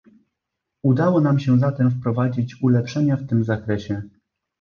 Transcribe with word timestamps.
Udało 0.83 1.21
nam 1.21 1.39
się 1.39 1.59
zatem 1.59 1.91
wprowadzić 1.91 2.61
ulepszenia 2.63 3.17
w 3.17 3.27
tym 3.27 3.43
zakresie 3.43 4.01